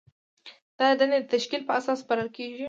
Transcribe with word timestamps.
دا 0.79 0.87
دندې 0.99 1.19
د 1.21 1.25
تشکیل 1.35 1.61
په 1.65 1.71
اساس 1.79 1.97
سپارل 2.03 2.29
کیږي. 2.35 2.59